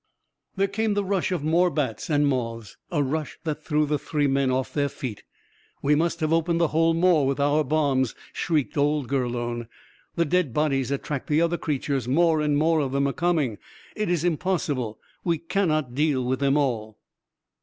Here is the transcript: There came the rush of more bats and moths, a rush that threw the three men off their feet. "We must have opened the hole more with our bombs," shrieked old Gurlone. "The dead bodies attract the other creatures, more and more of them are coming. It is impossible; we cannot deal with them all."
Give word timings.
There 0.55 0.67
came 0.67 0.95
the 0.95 1.05
rush 1.05 1.31
of 1.31 1.43
more 1.43 1.69
bats 1.69 2.09
and 2.09 2.25
moths, 2.25 2.75
a 2.89 3.03
rush 3.03 3.37
that 3.43 3.63
threw 3.63 3.85
the 3.85 3.99
three 3.99 4.25
men 4.25 4.49
off 4.49 4.73
their 4.73 4.89
feet. 4.89 5.21
"We 5.83 5.93
must 5.93 6.21
have 6.21 6.33
opened 6.33 6.59
the 6.59 6.69
hole 6.69 6.95
more 6.95 7.27
with 7.27 7.39
our 7.39 7.63
bombs," 7.63 8.15
shrieked 8.33 8.77
old 8.79 9.07
Gurlone. 9.07 9.67
"The 10.15 10.25
dead 10.25 10.55
bodies 10.55 10.89
attract 10.89 11.27
the 11.27 11.41
other 11.43 11.59
creatures, 11.59 12.07
more 12.07 12.41
and 12.41 12.57
more 12.57 12.79
of 12.79 12.93
them 12.93 13.07
are 13.07 13.13
coming. 13.13 13.59
It 13.95 14.09
is 14.09 14.23
impossible; 14.23 14.97
we 15.23 15.37
cannot 15.37 15.93
deal 15.93 16.25
with 16.25 16.39
them 16.39 16.57
all." 16.57 16.97